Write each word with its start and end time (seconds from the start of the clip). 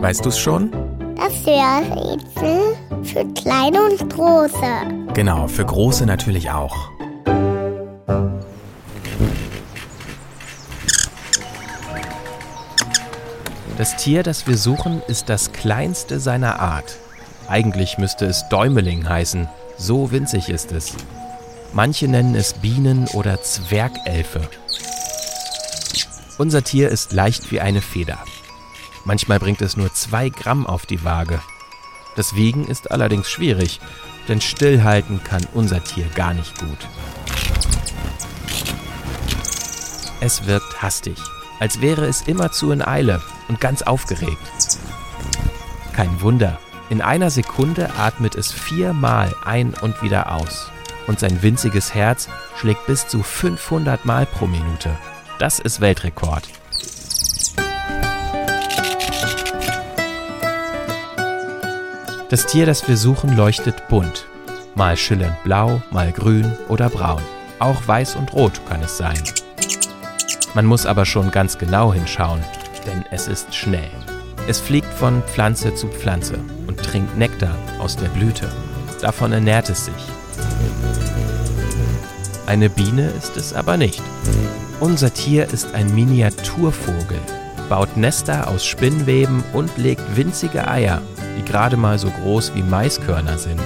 Weißt 0.00 0.24
du's 0.24 0.38
schon? 0.38 0.70
Das 1.16 1.32
Hörrätsel 1.44 2.76
für 3.02 3.24
kleine 3.34 3.82
und 3.82 4.10
große. 4.10 5.12
Genau, 5.12 5.48
für 5.48 5.66
große 5.66 6.06
natürlich 6.06 6.50
auch. 6.50 6.90
Das 13.76 13.96
Tier, 13.96 14.22
das 14.22 14.46
wir 14.46 14.56
suchen, 14.56 15.02
ist 15.08 15.28
das 15.28 15.52
kleinste 15.52 16.20
seiner 16.20 16.60
Art. 16.60 16.96
Eigentlich 17.48 17.98
müsste 17.98 18.26
es 18.26 18.48
Däumeling 18.48 19.08
heißen, 19.08 19.48
so 19.76 20.12
winzig 20.12 20.48
ist 20.48 20.70
es. 20.70 20.94
Manche 21.72 22.06
nennen 22.06 22.34
es 22.36 22.54
Bienen- 22.54 23.08
oder 23.14 23.42
Zwergelfe. 23.42 24.42
Unser 26.38 26.62
Tier 26.62 26.88
ist 26.88 27.12
leicht 27.12 27.50
wie 27.50 27.60
eine 27.60 27.80
Feder. 27.80 28.18
Manchmal 29.08 29.38
bringt 29.38 29.62
es 29.62 29.78
nur 29.78 29.90
zwei 29.94 30.28
Gramm 30.28 30.66
auf 30.66 30.84
die 30.84 31.02
Waage. 31.02 31.40
Das 32.14 32.34
Wiegen 32.34 32.66
ist 32.66 32.90
allerdings 32.90 33.30
schwierig, 33.30 33.80
denn 34.28 34.42
stillhalten 34.42 35.24
kann 35.24 35.46
unser 35.54 35.82
Tier 35.82 36.04
gar 36.14 36.34
nicht 36.34 36.58
gut. 36.58 36.76
Es 40.20 40.46
wirkt 40.46 40.82
hastig, 40.82 41.16
als 41.58 41.80
wäre 41.80 42.04
es 42.04 42.20
immerzu 42.20 42.70
in 42.70 42.82
Eile 42.82 43.22
und 43.48 43.62
ganz 43.62 43.80
aufgeregt. 43.80 44.36
Kein 45.94 46.20
Wunder, 46.20 46.58
in 46.90 47.00
einer 47.00 47.30
Sekunde 47.30 47.88
atmet 47.96 48.34
es 48.34 48.52
viermal 48.52 49.34
ein 49.42 49.72
und 49.80 50.02
wieder 50.02 50.32
aus. 50.32 50.70
Und 51.06 51.18
sein 51.18 51.40
winziges 51.40 51.94
Herz 51.94 52.28
schlägt 52.58 52.86
bis 52.86 53.08
zu 53.08 53.22
500 53.22 54.04
Mal 54.04 54.26
pro 54.26 54.46
Minute. 54.46 54.94
Das 55.38 55.60
ist 55.60 55.80
Weltrekord. 55.80 56.46
Das 62.30 62.44
Tier, 62.44 62.66
das 62.66 62.86
wir 62.86 62.98
suchen, 62.98 63.34
leuchtet 63.38 63.88
bunt. 63.88 64.26
Mal 64.74 64.98
schillernd 64.98 65.42
blau, 65.44 65.80
mal 65.90 66.12
grün 66.12 66.52
oder 66.68 66.90
braun. 66.90 67.22
Auch 67.58 67.88
weiß 67.88 68.16
und 68.16 68.34
rot 68.34 68.60
kann 68.68 68.82
es 68.82 68.98
sein. 68.98 69.18
Man 70.52 70.66
muss 70.66 70.84
aber 70.84 71.06
schon 71.06 71.30
ganz 71.30 71.56
genau 71.56 71.94
hinschauen, 71.94 72.44
denn 72.86 73.02
es 73.10 73.28
ist 73.28 73.54
schnell. 73.54 73.90
Es 74.46 74.60
fliegt 74.60 74.92
von 74.92 75.22
Pflanze 75.22 75.74
zu 75.74 75.88
Pflanze 75.88 76.38
und 76.66 76.82
trinkt 76.82 77.16
Nektar 77.16 77.54
aus 77.78 77.96
der 77.96 78.08
Blüte. 78.08 78.52
Davon 79.00 79.32
ernährt 79.32 79.70
es 79.70 79.86
sich. 79.86 79.94
Eine 82.46 82.68
Biene 82.68 83.08
ist 83.08 83.38
es 83.38 83.54
aber 83.54 83.78
nicht. 83.78 84.02
Unser 84.80 85.14
Tier 85.14 85.48
ist 85.50 85.74
ein 85.74 85.94
Miniaturvogel, 85.94 87.20
baut 87.70 87.96
Nester 87.96 88.48
aus 88.48 88.66
Spinnweben 88.66 89.42
und 89.54 89.78
legt 89.78 90.16
winzige 90.16 90.68
Eier, 90.68 91.00
die 91.38 91.44
gerade 91.44 91.76
mal 91.76 91.98
so 91.98 92.10
groß 92.10 92.54
wie 92.54 92.62
Maiskörner 92.62 93.38
sind. 93.38 93.62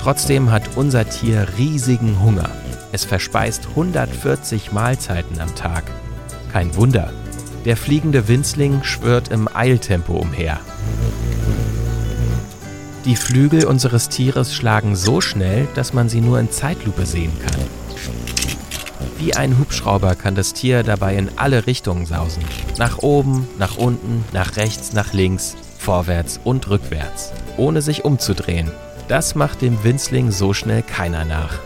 Trotzdem 0.00 0.50
hat 0.50 0.76
unser 0.76 1.08
Tier 1.08 1.46
riesigen 1.56 2.20
Hunger. 2.20 2.50
Es 2.90 3.04
verspeist 3.04 3.68
140 3.68 4.72
Mahlzeiten 4.72 5.40
am 5.40 5.54
Tag. 5.54 5.84
Kein 6.52 6.74
Wunder, 6.74 7.12
der 7.64 7.76
fliegende 7.76 8.26
Winzling 8.26 8.82
schwirrt 8.82 9.28
im 9.28 9.48
Eiltempo 9.54 10.14
umher. 10.14 10.58
Die 13.04 13.16
Flügel 13.16 13.64
unseres 13.64 14.08
Tieres 14.08 14.54
schlagen 14.54 14.96
so 14.96 15.20
schnell, 15.20 15.68
dass 15.74 15.92
man 15.92 16.08
sie 16.08 16.20
nur 16.20 16.40
in 16.40 16.50
Zeitlupe 16.50 17.06
sehen 17.06 17.32
kann. 17.38 17.60
Wie 19.18 19.34
ein 19.34 19.58
Hubschrauber 19.58 20.14
kann 20.14 20.34
das 20.34 20.52
Tier 20.52 20.82
dabei 20.82 21.16
in 21.16 21.30
alle 21.36 21.66
Richtungen 21.66 22.06
sausen. 22.06 22.42
Nach 22.78 22.98
oben, 22.98 23.48
nach 23.58 23.76
unten, 23.76 24.24
nach 24.32 24.56
rechts, 24.56 24.92
nach 24.92 25.12
links, 25.12 25.56
vorwärts 25.78 26.40
und 26.44 26.68
rückwärts, 26.68 27.32
ohne 27.56 27.82
sich 27.82 28.04
umzudrehen. 28.04 28.70
Das 29.08 29.34
macht 29.34 29.62
dem 29.62 29.82
Winzling 29.84 30.30
so 30.30 30.52
schnell 30.54 30.82
keiner 30.82 31.24
nach. 31.24 31.58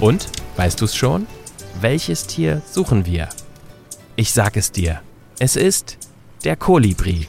Und, 0.00 0.28
weißt 0.56 0.80
du's 0.80 0.96
schon? 0.96 1.26
Welches 1.80 2.26
Tier 2.26 2.62
suchen 2.70 3.06
wir? 3.06 3.28
Ich 4.16 4.32
sag 4.32 4.56
es 4.56 4.72
dir. 4.72 5.00
Es 5.38 5.56
ist 5.56 5.96
der 6.44 6.56
Kolibri. 6.56 7.28